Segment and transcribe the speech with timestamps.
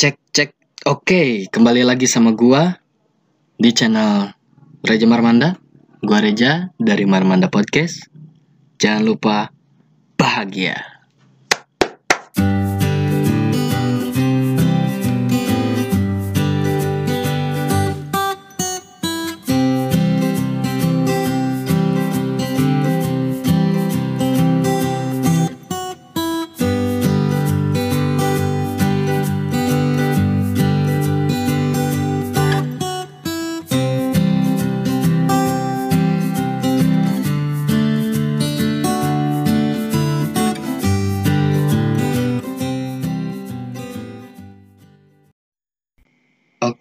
[0.00, 0.50] Cek cek.
[0.88, 2.72] Oke, kembali lagi sama gua
[3.60, 4.32] di channel
[4.80, 5.60] Reja Marmanda.
[6.00, 8.08] Gua Reja dari Marmanda Podcast.
[8.80, 9.52] Jangan lupa
[10.16, 10.89] bahagia.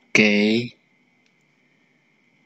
[0.09, 0.73] Oke.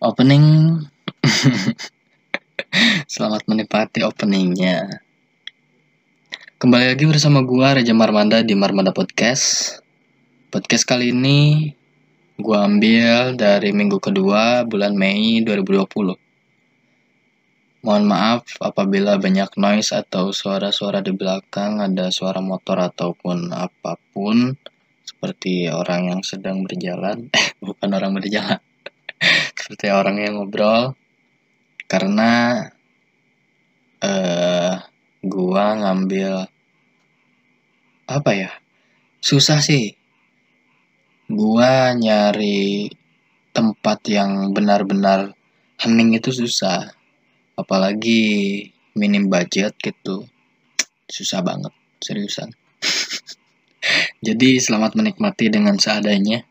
[0.03, 0.83] Opening
[3.15, 4.99] Selamat menikmati openingnya.
[6.59, 9.79] Kembali lagi bersama gua Reja Marmanda di Marmanda Podcast.
[10.51, 11.71] Podcast kali ini
[12.35, 16.19] gua ambil dari minggu kedua bulan Mei 2020.
[17.79, 24.51] Mohon maaf apabila banyak noise atau suara-suara di belakang, ada suara motor ataupun apa pun
[25.23, 28.59] seperti orang yang sedang berjalan, eh bukan orang berjalan,
[29.55, 30.99] seperti orang yang ngobrol,
[31.87, 32.59] karena
[34.03, 34.83] eh
[35.23, 36.43] gua ngambil
[38.03, 38.51] apa ya
[39.23, 39.95] susah sih,
[41.31, 42.91] gua nyari
[43.55, 45.31] tempat yang benar-benar
[45.79, 46.91] hening itu susah,
[47.55, 48.67] apalagi
[48.99, 50.27] minim budget gitu,
[51.07, 51.71] susah banget
[52.03, 52.51] seriusan.
[54.23, 56.47] Jadi selamat menikmati dengan seadanya.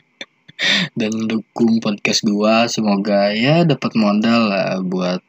[0.98, 5.20] Dan dukung podcast gua semoga ya dapat modal lah buat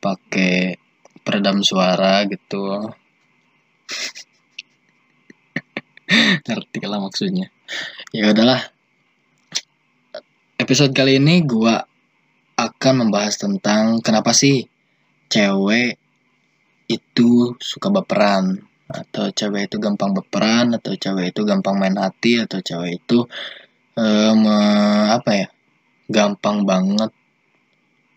[0.00, 0.80] pakai
[1.20, 2.88] peredam suara gitu.
[6.48, 7.52] Ngerti lah maksudnya.
[8.16, 8.72] Ya udahlah.
[10.56, 11.84] Episode kali ini gua
[12.56, 14.64] akan membahas tentang kenapa sih
[15.28, 16.00] cewek
[16.88, 22.60] itu suka baperan atau cewek itu gampang baperan atau cewek itu gampang main hati atau
[22.60, 23.24] cewek itu
[24.36, 25.48] me- apa ya
[26.08, 27.12] gampang banget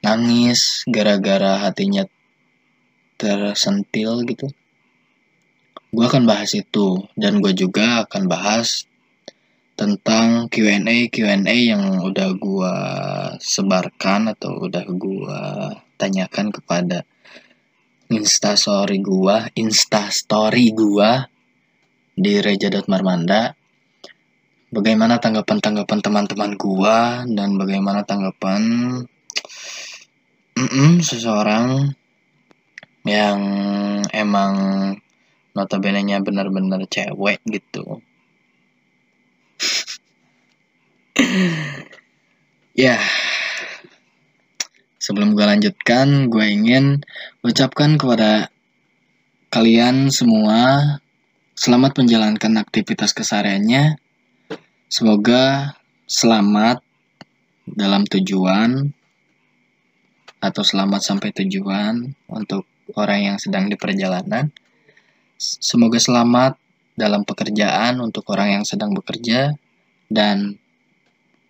[0.06, 2.06] nangis gara-gara hatinya
[3.18, 4.52] tersentil gitu.
[5.96, 8.84] Gue akan bahas itu dan gue juga akan bahas
[9.76, 12.74] tentang Q&A Q&A yang udah gue
[13.40, 15.42] sebarkan atau udah gue
[16.00, 17.04] tanyakan kepada
[18.12, 21.26] instastory gua, instastory gua
[22.16, 23.58] di reja.marmanda.
[24.70, 28.62] Bagaimana tanggapan-tanggapan teman-teman gua dan bagaimana tanggapan
[30.56, 31.92] mm seseorang
[33.06, 33.40] yang
[34.10, 34.54] emang
[35.56, 38.04] notabene-nya benar-benar cewek gitu.
[42.76, 43.00] ya,
[45.06, 47.06] Sebelum gue lanjutkan, gue ingin
[47.46, 48.50] ucapkan kepada
[49.54, 50.82] kalian semua
[51.54, 54.02] selamat menjalankan aktivitas kesehariannya.
[54.90, 55.78] Semoga
[56.10, 56.82] selamat
[57.70, 58.98] dalam tujuan
[60.42, 62.66] atau selamat sampai tujuan untuk
[62.98, 64.50] orang yang sedang di perjalanan.
[65.38, 66.58] Semoga selamat
[66.98, 69.54] dalam pekerjaan untuk orang yang sedang bekerja
[70.10, 70.58] dan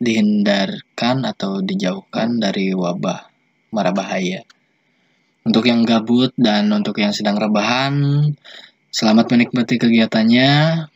[0.03, 3.34] dihindarkan atau dijauhkan dari wabah
[3.75, 4.47] mara bahaya.
[5.43, 8.23] Untuk yang gabut dan untuk yang sedang rebahan,
[8.89, 10.87] selamat menikmati kegiatannya.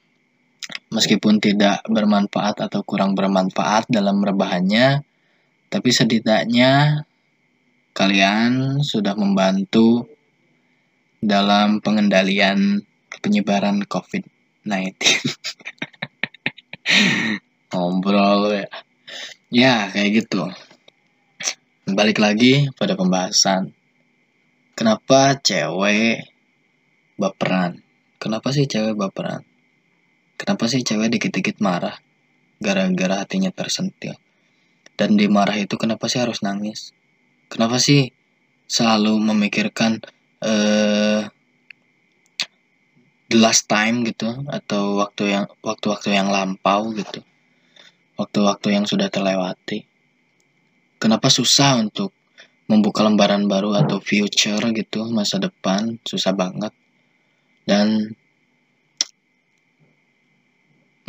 [0.89, 5.06] Meskipun tidak bermanfaat atau kurang bermanfaat dalam rebahannya,
[5.69, 7.06] tapi setidaknya
[7.94, 10.09] kalian sudah membantu
[11.22, 12.81] dalam pengendalian
[13.22, 14.95] penyebaran COVID-19.
[17.69, 18.68] Ngobrol ya.
[19.50, 20.50] Ya, kayak gitu
[21.94, 23.73] balik lagi pada pembahasan
[24.79, 26.23] kenapa cewek
[27.19, 27.83] baperan?
[28.16, 29.44] Kenapa sih cewek baperan?
[30.39, 32.00] Kenapa sih cewek dikit-dikit marah
[32.63, 34.15] gara-gara hatinya tersentil?
[34.95, 36.95] Dan di marah itu kenapa sih harus nangis?
[37.51, 38.15] Kenapa sih
[38.71, 40.00] selalu memikirkan
[40.39, 41.27] eh
[43.27, 47.19] the last time gitu atau waktu yang waktu-waktu yang lampau gitu?
[48.15, 49.88] Waktu-waktu yang sudah terlewati
[51.00, 52.13] kenapa susah untuk
[52.69, 55.98] membuka lembaran baru atau future gitu masa depan?
[56.06, 56.75] Susah banget.
[57.66, 58.13] Dan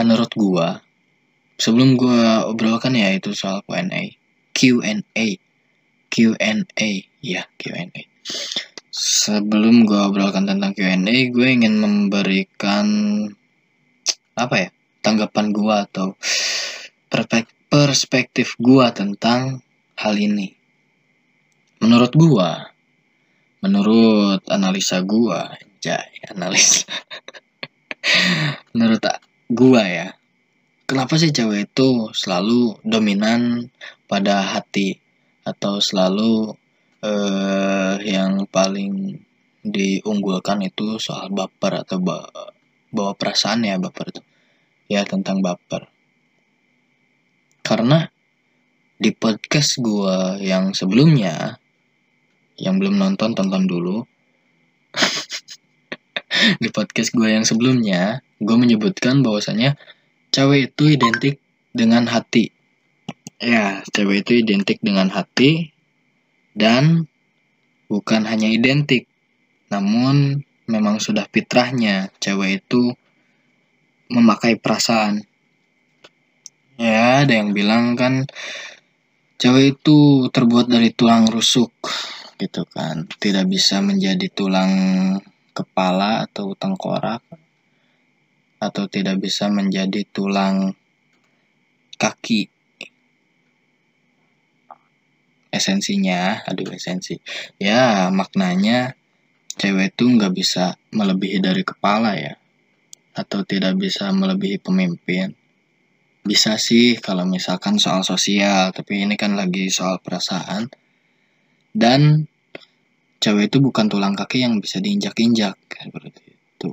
[0.00, 0.80] menurut gua
[1.60, 4.16] sebelum gua obrolkan ya itu soal Q&A
[4.56, 5.26] Q&A
[6.08, 6.90] Q&A
[7.20, 8.00] ya Q&A
[8.88, 12.88] sebelum gua obrolkan tentang Q&A gue ingin memberikan
[14.40, 14.68] apa ya
[15.04, 16.16] tanggapan gua atau
[17.68, 19.60] perspektif gua tentang
[20.00, 20.56] hal ini.
[21.84, 22.72] Menurut gua,
[23.60, 26.88] menurut analisa gua, jay, analisa.
[28.76, 29.04] menurut
[29.52, 30.08] gua ya,
[30.88, 33.68] kenapa sih cewek itu selalu dominan
[34.08, 34.96] pada hati
[35.44, 36.56] atau selalu
[37.04, 39.20] eh, yang paling
[39.60, 44.22] diunggulkan itu soal baper atau bawa perasaan ya baper itu
[44.88, 45.84] ya tentang baper
[47.60, 48.08] karena
[49.00, 51.56] di podcast gue yang sebelumnya
[52.60, 54.04] yang belum nonton tonton dulu
[56.62, 59.80] di podcast gue yang sebelumnya gue menyebutkan bahwasanya
[60.30, 61.40] cewek itu identik
[61.72, 62.52] dengan hati
[63.40, 65.72] ya cewek itu identik dengan hati
[66.52, 67.08] dan
[67.88, 69.08] bukan hanya identik
[69.72, 72.94] namun memang sudah fitrahnya cewek itu
[74.10, 75.22] memakai perasaan.
[76.74, 78.26] Ya, ada yang bilang kan
[79.40, 81.72] cewek itu terbuat dari tulang rusuk
[82.36, 83.08] gitu kan.
[83.08, 84.72] Tidak bisa menjadi tulang
[85.56, 87.24] kepala atau tengkorak
[88.60, 90.76] atau tidak bisa menjadi tulang
[91.96, 92.52] kaki.
[95.48, 97.16] Esensinya aduh esensi.
[97.56, 98.92] Ya maknanya
[99.56, 102.36] cewek itu nggak bisa melebihi dari kepala ya
[103.16, 105.39] atau tidak bisa melebihi pemimpin
[106.20, 110.68] bisa sih kalau misalkan soal sosial tapi ini kan lagi soal perasaan.
[111.70, 112.26] Dan
[113.22, 116.72] cewek itu bukan tulang kaki yang bisa diinjak-injak seperti itu.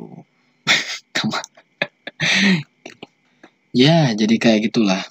[3.76, 5.06] Ya jadi kayak gitulah.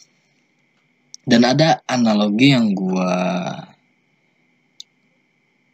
[1.23, 3.15] Dan ada analogi yang gua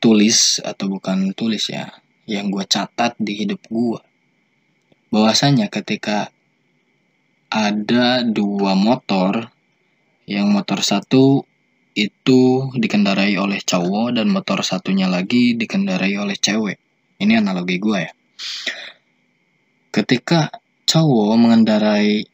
[0.02, 1.88] tulis atau bukan tulis ya
[2.26, 4.02] yang gue catat di hidup gue
[5.14, 6.34] bahwasanya ketika
[7.52, 9.52] ada dua motor.
[10.24, 11.24] Yang motor satu
[11.92, 16.80] itu dikendarai oleh cowok dan motor satunya lagi dikendarai oleh cewek.
[17.20, 18.12] Ini analogi gue ya.
[19.92, 20.48] Ketika
[20.88, 22.24] cowok mengendarai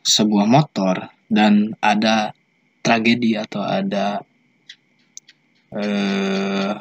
[0.00, 2.32] sebuah motor dan ada
[2.80, 4.24] tragedi atau ada
[5.76, 6.72] eh,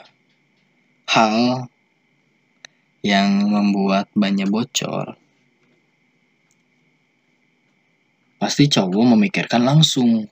[1.12, 1.68] hal
[3.04, 5.20] yang membuat banyak bocor,
[8.38, 10.30] pasti cowok memikirkan langsung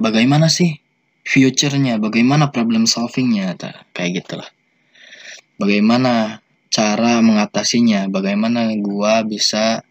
[0.00, 0.80] bagaimana sih
[1.20, 3.54] future-nya, bagaimana problem solving-nya,
[3.92, 4.48] kayak gitulah.
[5.60, 6.40] Bagaimana
[6.72, 9.84] cara mengatasinya, bagaimana gua bisa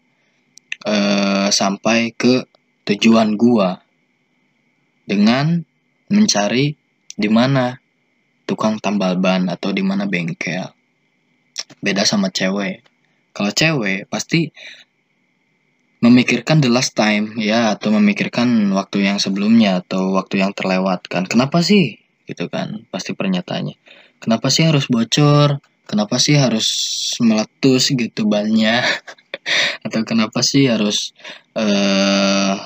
[0.84, 2.44] uh, sampai ke
[2.90, 3.78] tujuan gua
[5.06, 5.62] dengan
[6.10, 6.74] mencari
[7.14, 7.78] di mana
[8.50, 10.74] tukang tambal ban atau di mana bengkel.
[11.78, 12.82] Beda sama cewek.
[13.30, 14.50] Kalau cewek pasti
[16.00, 21.28] memikirkan the last time ya atau memikirkan waktu yang sebelumnya atau waktu yang terlewatkan.
[21.28, 22.00] Kenapa sih?
[22.24, 23.76] Gitu kan pasti pernyataannya.
[24.20, 25.60] Kenapa sih harus bocor?
[25.84, 26.68] Kenapa sih harus
[27.20, 28.80] meletus gitu bannya?
[29.86, 31.16] atau kenapa sih harus
[31.56, 32.56] uh,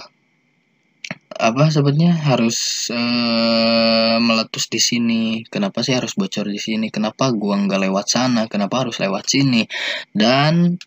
[1.34, 7.58] apa sebetulnya harus uh, meletus di sini kenapa sih harus bocor di sini kenapa gua
[7.58, 9.66] nggak lewat sana kenapa harus lewat sini
[10.14, 10.78] dan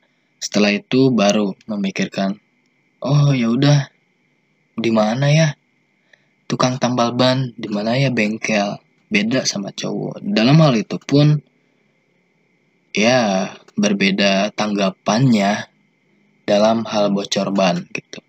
[0.48, 2.40] setelah itu baru memikirkan
[3.04, 3.92] oh ya udah.
[4.78, 5.52] Di mana ya?
[6.48, 8.80] Tukang tambal ban di mana ya bengkel?
[9.12, 10.24] Beda sama cowok.
[10.24, 11.44] Dalam hal itu pun
[12.96, 15.68] ya berbeda tanggapannya
[16.48, 18.24] dalam hal bocor ban gitu.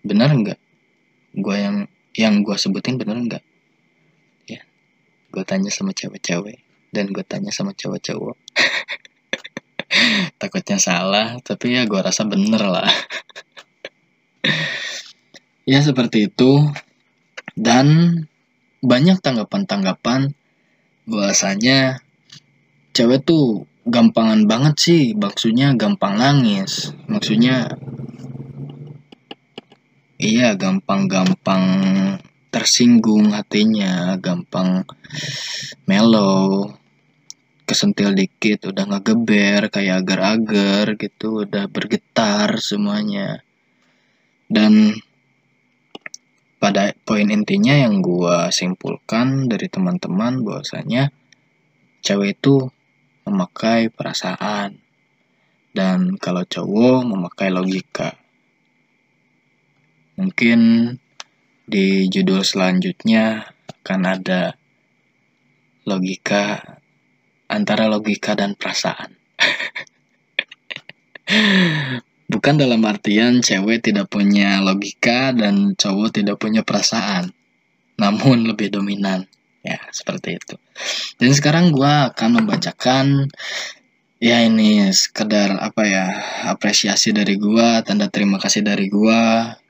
[0.00, 0.60] Benar nggak?
[1.36, 1.76] Gue yang
[2.16, 3.44] yang gue sebutin bener nggak?
[4.48, 4.64] Ya
[5.28, 6.64] gue tanya sama cewek-cewek
[6.96, 8.34] dan gue tanya sama cowok-cowok
[10.40, 12.90] takutnya salah tapi ya gue rasa bener lah.
[15.68, 16.66] Ya seperti itu.
[17.54, 18.16] Dan
[18.80, 20.32] banyak tanggapan-tanggapan
[21.04, 22.00] bahwasanya
[22.96, 25.02] cewek tuh gampangan banget sih.
[25.14, 26.90] Maksudnya gampang nangis.
[27.06, 27.76] Maksudnya
[30.18, 31.64] iya gampang-gampang
[32.50, 34.18] tersinggung hatinya.
[34.18, 34.88] Gampang
[35.86, 36.72] mellow
[37.70, 43.46] kesentil dikit udah ngegeber kayak agar-agar gitu udah bergetar semuanya.
[44.50, 44.98] Dan
[46.58, 51.14] pada poin intinya yang gue simpulkan dari teman-teman bahwasanya
[52.02, 52.66] cewek itu
[53.30, 54.82] memakai perasaan.
[55.70, 58.18] Dan kalau cowok memakai logika.
[60.18, 60.90] Mungkin
[61.70, 64.58] di judul selanjutnya akan ada
[65.86, 66.79] logika
[67.50, 69.18] antara logika dan perasaan.
[72.30, 77.34] Bukan dalam artian cewek tidak punya logika dan cowok tidak punya perasaan,
[77.98, 79.26] namun lebih dominan.
[79.60, 80.56] Ya, seperti itu.
[81.20, 83.28] Dan sekarang gue akan membacakan
[84.16, 86.06] ya ini sekedar apa ya
[86.48, 89.20] apresiasi dari gue, tanda terima kasih dari gue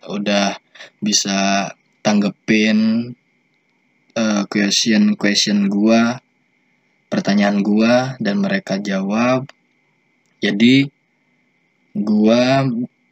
[0.06, 0.54] udah
[1.02, 1.70] bisa
[2.06, 3.10] tanggepin
[4.14, 6.02] uh, question question gue,
[7.10, 9.50] pertanyaan gue dan mereka jawab.
[10.40, 10.88] Jadi
[11.92, 12.42] gue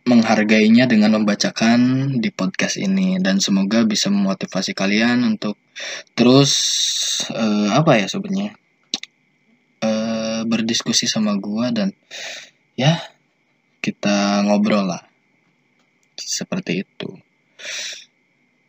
[0.09, 3.21] menghargainya dengan membacakan di podcast ini.
[3.21, 5.61] Dan semoga bisa memotivasi kalian untuk
[6.17, 6.52] terus
[7.28, 8.57] uh, apa ya sebenarnya?
[9.78, 11.95] Uh, berdiskusi sama gua dan
[12.75, 12.99] ya
[13.85, 15.05] kita ngobrol lah.
[16.19, 17.14] Seperti itu.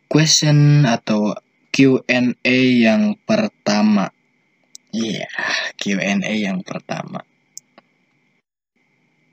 [0.06, 1.34] Question atau
[1.70, 4.10] Q&A yang pertama
[4.94, 5.28] iya yeah,
[5.78, 7.22] Q&A yang pertama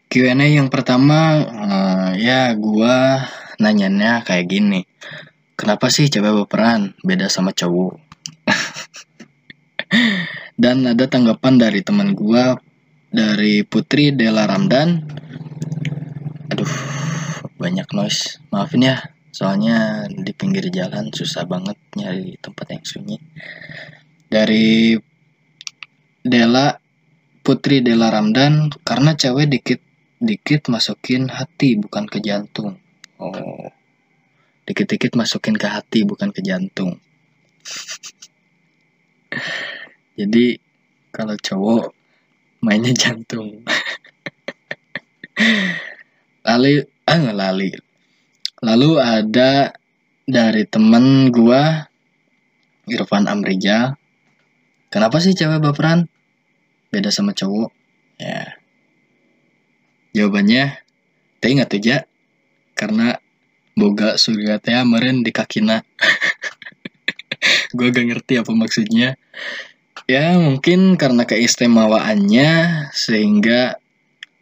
[0.08, 3.28] Q&A yang pertama uh, ya gua
[3.60, 4.88] nanyanya kayak gini.
[5.60, 8.00] Kenapa sih cewek berperan beda sama cowok?
[10.64, 12.56] Dan ada tanggapan dari teman gua
[13.12, 15.04] dari Putri Dela Ramdan.
[16.56, 16.74] Aduh,
[17.60, 18.40] banyak noise.
[18.48, 19.04] Maafin ya,
[19.36, 23.20] soalnya di pinggir jalan susah banget nyari tempat yang sunyi.
[24.32, 24.96] Dari
[26.27, 26.77] Dela
[27.41, 29.79] Putri Dela Ramdan karena cewek dikit
[30.19, 32.75] dikit masukin hati bukan ke jantung.
[33.17, 33.72] Oh.
[34.67, 37.00] Dikit-dikit masukin ke hati bukan ke jantung.
[40.19, 40.60] Jadi
[41.15, 41.96] kalau cowok
[42.60, 43.63] mainnya jantung.
[46.43, 47.72] Lalu ah lali.
[48.60, 49.72] Lalu ada
[50.27, 51.88] dari temen gua
[52.91, 53.96] Irfan Amrija.
[54.91, 56.12] Kenapa sih cewek baperan
[56.91, 57.72] beda sama cowok.
[58.17, 58.58] Ya.
[60.15, 60.82] Jawabannya,
[61.38, 61.98] teh ingat aja
[62.74, 63.22] karena
[63.77, 65.86] boga surga teh meren di kakina.
[67.77, 69.17] gue gak ngerti apa maksudnya.
[70.08, 72.51] Ya mungkin karena keistimewaannya
[72.96, 73.75] sehingga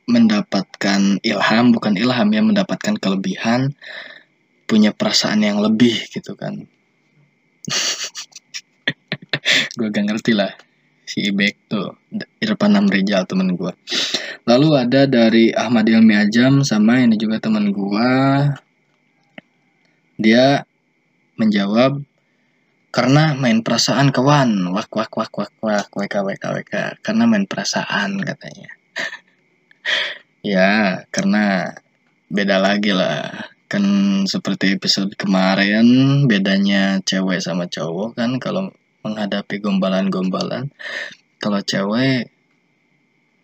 [0.05, 3.73] mendapatkan ilham bukan ilham ya mendapatkan kelebihan
[4.69, 6.69] punya perasaan yang lebih gitu kan.
[9.77, 10.53] Gue gak ngerti lah
[11.15, 11.95] si Ibek tuh
[12.43, 13.71] Irfan Namrijal temen gue
[14.45, 18.53] lalu ada dari Ahmad Ilmi Ajam sama ini juga teman gua.
[20.15, 20.63] Dia
[21.35, 21.99] menjawab
[22.93, 28.21] karena main perasaan kawan wak wak wak wak wak wk wk wk karena main perasaan
[28.21, 28.71] katanya.
[30.45, 31.73] Ya karena
[32.29, 33.49] beda lagi lah.
[33.65, 33.81] Kan
[34.29, 38.69] seperti episode kemarin bedanya cewek sama cowok kan kalau
[39.05, 40.73] menghadapi gombalan-gombalan
[41.37, 42.33] kalau cewek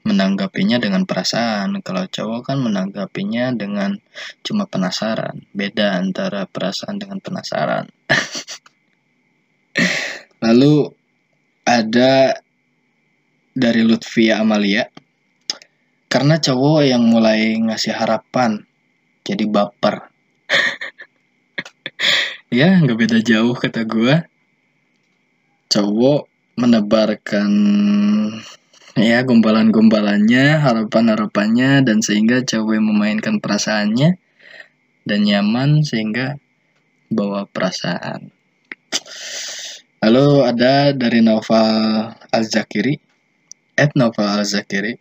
[0.02, 1.78] menanggapinya dengan perasaan.
[1.86, 4.02] Kalau cowok kan menanggapinya dengan
[4.42, 5.46] cuma penasaran.
[5.54, 7.86] Beda antara perasaan dengan penasaran.
[10.46, 10.90] Lalu
[11.66, 12.42] ada
[13.54, 14.90] dari Lutfia Amalia.
[16.12, 18.68] Karena cowok yang mulai ngasih harapan
[19.24, 20.12] jadi baper.
[22.60, 24.31] ya, nggak beda jauh kata gue.
[25.72, 26.28] Cowok
[26.60, 27.52] menebarkan
[29.00, 34.20] ya gombalan-gombalannya, harapan-harapannya dan sehingga cewek memainkan perasaannya
[35.08, 36.36] dan nyaman sehingga
[37.08, 38.36] bawa perasaan.
[40.02, 41.70] Lalu ada dari Novel
[42.34, 42.98] Al-Zakiri,
[43.78, 44.98] Ed Novel Al-Zakiri.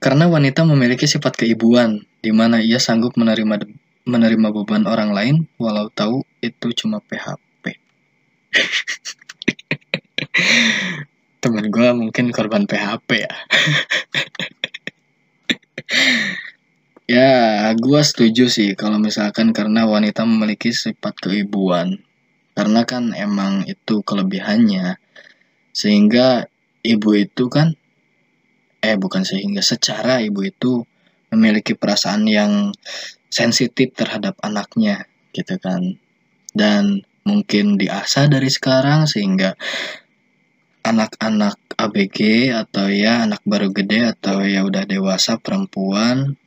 [0.00, 3.66] Karena wanita memiliki sifat keibuan, di mana ia sanggup menerima
[4.06, 7.45] menerima beban orang lain, walau tahu itu cuma PHP.
[11.42, 13.34] teman gue mungkin korban PHP ya.
[17.06, 22.02] Ya gue setuju sih kalau misalkan karena wanita memiliki sifat keibuan.
[22.50, 24.98] Karena kan emang itu kelebihannya.
[25.70, 26.50] Sehingga
[26.82, 27.78] ibu itu kan
[28.82, 30.82] eh bukan sehingga secara ibu itu
[31.30, 32.74] memiliki perasaan yang
[33.30, 36.02] sensitif terhadap anaknya gitu kan.
[36.50, 39.58] Dan mungkin diasah dari sekarang sehingga
[40.86, 46.38] anak-anak ABG atau ya anak baru gede atau ya udah dewasa perempuan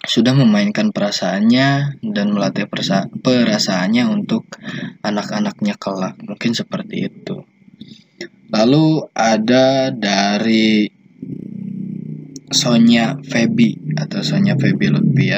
[0.00, 4.48] sudah memainkan perasaannya dan melatih perasa perasaannya untuk
[5.04, 6.16] anak-anaknya kelak.
[6.24, 7.44] Mungkin seperti itu.
[8.48, 10.88] Lalu ada dari
[12.50, 15.30] Sonya Feby atau Sonya Feby Lutfi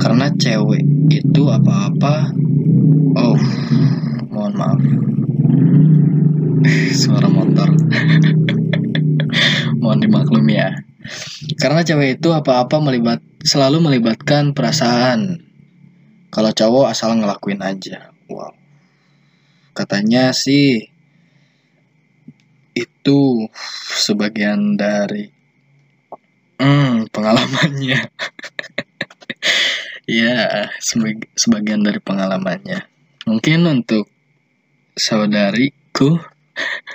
[0.00, 2.32] karena cewek itu apa-apa
[3.18, 3.38] oh
[4.32, 4.80] mohon maaf
[7.00, 7.68] suara motor
[9.80, 10.72] mohon dimaklumi ya
[11.60, 15.44] Karena cewek itu apa-apa melibat selalu melibatkan perasaan.
[16.32, 18.10] Kalau cowok asal ngelakuin aja.
[18.26, 18.56] Wow.
[19.76, 20.88] Katanya sih
[22.74, 23.20] itu
[24.00, 25.28] sebagian dari
[26.58, 28.00] hmm, pengalamannya.
[30.08, 30.68] ya,
[31.34, 32.84] sebagian dari pengalamannya.
[33.24, 34.08] Mungkin untuk
[34.94, 36.20] saudariku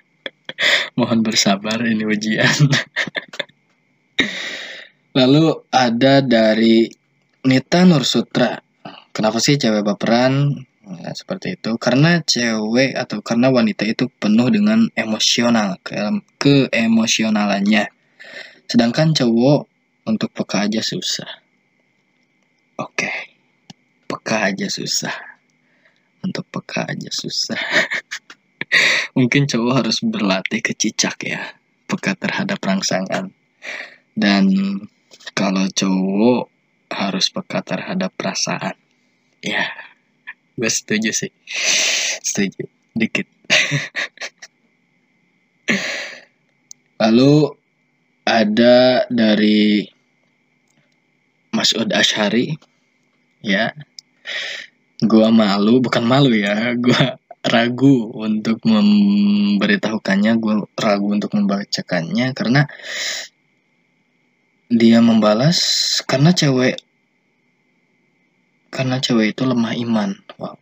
[1.00, 2.48] mohon bersabar ini ujian.
[5.18, 6.86] Lalu ada dari
[7.50, 8.62] Nita Nursutra.
[9.10, 10.54] Kenapa sih cewek baperan?
[10.90, 11.76] Nah, seperti itu.
[11.82, 15.98] Karena cewek atau karena wanita itu penuh dengan emosional, ke
[16.38, 17.90] keemosionalannya.
[18.70, 19.66] Sedangkan cowok
[20.06, 21.49] untuk peka aja susah.
[22.80, 23.06] Oke.
[23.06, 23.20] Okay.
[24.10, 25.14] Peka aja susah.
[26.24, 27.60] Untuk peka aja susah.
[29.18, 31.44] Mungkin cowok harus berlatih kecicak ya.
[31.86, 33.36] Peka terhadap rangsangan.
[34.16, 34.50] Dan
[35.36, 36.50] kalau cowok
[36.90, 38.74] harus peka terhadap perasaan
[39.40, 39.72] ya
[40.60, 41.32] gue setuju sih
[42.20, 42.68] setuju
[42.98, 43.24] dikit
[47.02, 47.56] lalu
[48.28, 49.88] ada dari
[51.56, 52.60] Mas Ud Ashari
[53.44, 53.72] ya.
[55.00, 62.68] Gua malu bukan malu ya gua ragu untuk memberitahukannya gue ragu untuk membacakannya karena
[64.68, 65.58] dia membalas
[66.04, 66.84] karena cewek
[68.70, 70.14] karena cewek itu lemah iman.
[70.38, 70.60] Wow.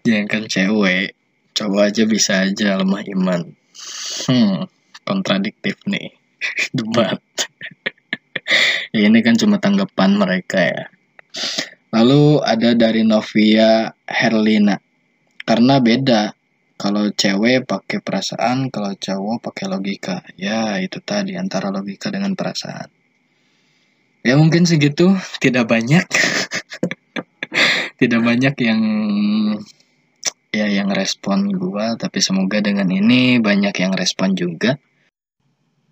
[0.08, 1.12] Jangan cewek
[1.52, 3.40] coba aja bisa aja lemah iman.
[4.24, 4.70] Hmm
[5.04, 6.14] kontradiktif nih.
[6.76, 7.18] Debat
[8.94, 10.84] ya, ini kan cuma tanggapan mereka ya
[11.90, 14.78] lalu ada dari Novia Herlina
[15.46, 16.38] karena beda
[16.80, 20.24] kalau cewek pakai perasaan, kalau cowok pakai logika.
[20.40, 22.88] Ya, itu tadi antara logika dengan perasaan.
[24.24, 25.12] Ya mungkin segitu,
[25.44, 26.08] tidak banyak.
[28.00, 28.80] tidak banyak yang
[30.56, 34.80] ya yang respon gua, tapi semoga dengan ini banyak yang respon juga.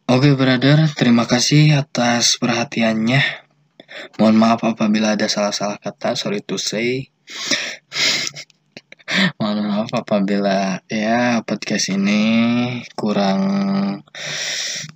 [0.08, 3.20] Oke, brother, terima kasih atas perhatiannya.
[4.16, 7.12] Mohon maaf apabila ada salah-salah kata, sorry to say.
[9.36, 12.24] Mohon maaf apabila ya podcast ini
[12.96, 13.40] kurang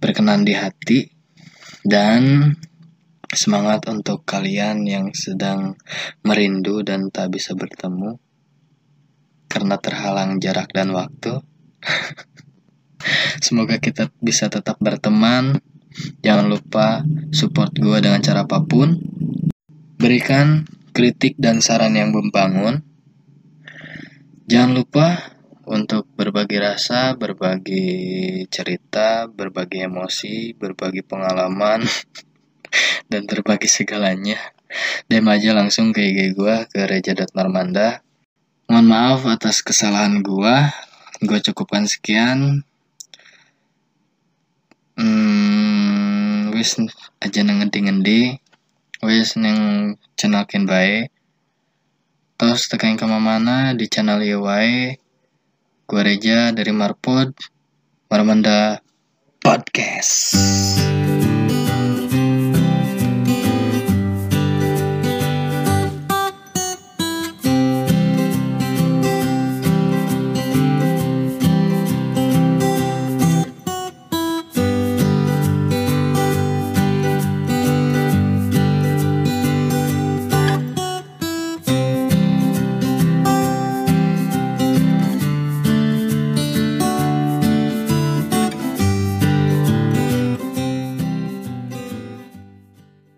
[0.01, 1.13] berkenan di hati
[1.85, 2.57] dan
[3.29, 5.77] semangat untuk kalian yang sedang
[6.25, 8.17] merindu dan tak bisa bertemu
[9.45, 11.45] karena terhalang jarak dan waktu.
[13.43, 15.59] Semoga kita bisa tetap berteman.
[16.25, 18.97] Jangan lupa support gue dengan cara apa pun.
[20.01, 22.83] Berikan kritik dan saran yang membangun
[24.53, 25.09] Jangan lupa
[25.65, 31.87] untuk berbagi rasa, berbagi cerita, berbagi emosi, berbagi pengalaman,
[33.11, 34.37] dan berbagi segalanya.
[35.09, 38.05] DM aja langsung ke IG gue ke reja.marmanda.
[38.69, 40.55] Mohon maaf atas kesalahan gue.
[41.25, 42.69] Gue cukupkan sekian.
[45.03, 46.79] Hmm, wis
[47.19, 48.39] aja ngendi-ngendi.
[49.03, 51.11] Wis neng channel kin baik
[52.43, 54.99] terus tekan ke mana di channel YY
[55.87, 57.31] gue Reja dari Marpod
[58.11, 58.83] Marmanda
[59.39, 60.35] Podcast